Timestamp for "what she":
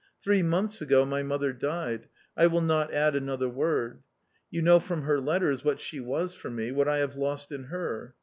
5.63-5.99